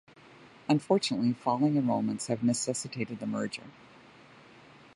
[0.67, 3.65] Unfortunately, falling enrolments have necessitated the merger.